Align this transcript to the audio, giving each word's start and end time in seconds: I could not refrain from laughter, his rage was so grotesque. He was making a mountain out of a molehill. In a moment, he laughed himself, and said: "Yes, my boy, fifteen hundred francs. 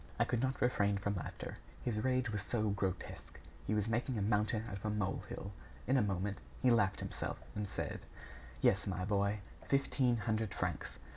I 0.17 0.23
could 0.25 0.41
not 0.41 0.61
refrain 0.63 0.97
from 0.97 1.13
laughter, 1.13 1.57
his 1.85 2.03
rage 2.03 2.31
was 2.31 2.41
so 2.41 2.69
grotesque. 2.71 3.39
He 3.67 3.75
was 3.75 3.87
making 3.87 4.17
a 4.17 4.21
mountain 4.23 4.63
out 4.67 4.77
of 4.77 4.85
a 4.85 4.89
molehill. 4.89 5.51
In 5.85 5.95
a 5.95 6.01
moment, 6.01 6.39
he 6.59 6.71
laughed 6.71 7.01
himself, 7.01 7.37
and 7.53 7.67
said: 7.67 7.99
"Yes, 8.61 8.87
my 8.87 9.05
boy, 9.05 9.41
fifteen 9.67 10.17
hundred 10.17 10.55
francs. 10.55 10.97